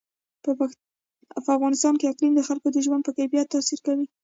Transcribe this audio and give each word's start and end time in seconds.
په 0.43 0.49
افغانستان 1.41 1.93
کې 1.99 2.09
اقلیم 2.11 2.33
د 2.35 2.41
خلکو 2.47 2.67
د 2.71 2.77
ژوند 2.85 3.01
په 3.05 3.11
کیفیت 3.17 3.47
تاثیر 3.53 3.79
کوي. 3.87 4.07